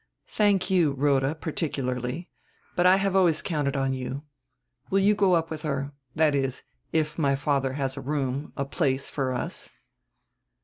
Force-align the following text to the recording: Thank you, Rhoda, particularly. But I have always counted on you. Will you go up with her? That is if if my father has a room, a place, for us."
Thank 0.29 0.71
you, 0.71 0.93
Rhoda, 0.93 1.35
particularly. 1.35 2.27
But 2.75 2.87
I 2.87 2.95
have 2.95 3.15
always 3.15 3.43
counted 3.43 3.75
on 3.75 3.93
you. 3.93 4.23
Will 4.89 4.97
you 4.97 5.13
go 5.13 5.35
up 5.35 5.51
with 5.51 5.61
her? 5.61 5.93
That 6.15 6.33
is 6.33 6.63
if 6.91 7.09
if 7.11 7.19
my 7.19 7.35
father 7.35 7.73
has 7.73 7.95
a 7.97 8.01
room, 8.01 8.51
a 8.57 8.65
place, 8.65 9.11
for 9.11 9.31
us." 9.31 9.69